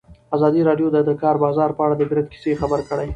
[0.35, 3.07] ازادي راډیو د د کار بازار په اړه د عبرت کیسې خبر کړي.